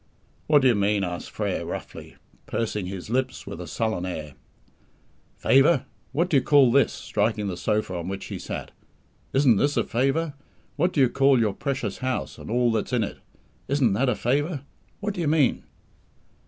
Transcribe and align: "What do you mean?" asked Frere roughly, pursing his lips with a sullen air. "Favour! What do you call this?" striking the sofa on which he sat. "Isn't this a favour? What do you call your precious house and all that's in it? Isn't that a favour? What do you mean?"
"What 0.47 0.63
do 0.63 0.67
you 0.67 0.73
mean?" 0.73 1.03
asked 1.03 1.29
Frere 1.29 1.63
roughly, 1.63 2.15
pursing 2.47 2.87
his 2.87 3.11
lips 3.11 3.45
with 3.45 3.61
a 3.61 3.67
sullen 3.67 4.03
air. 4.03 4.33
"Favour! 5.37 5.85
What 6.11 6.27
do 6.27 6.37
you 6.37 6.41
call 6.41 6.71
this?" 6.71 6.91
striking 6.91 7.45
the 7.45 7.55
sofa 7.55 7.93
on 7.97 8.07
which 8.07 8.25
he 8.25 8.39
sat. 8.39 8.71
"Isn't 9.31 9.57
this 9.57 9.77
a 9.77 9.83
favour? 9.83 10.33
What 10.75 10.91
do 10.91 11.01
you 11.01 11.07
call 11.09 11.39
your 11.39 11.53
precious 11.53 11.99
house 11.99 12.39
and 12.39 12.49
all 12.49 12.71
that's 12.71 12.93
in 12.93 13.03
it? 13.03 13.19
Isn't 13.67 13.93
that 13.93 14.09
a 14.09 14.15
favour? 14.15 14.63
What 15.01 15.13
do 15.13 15.21
you 15.21 15.27
mean?" 15.27 15.65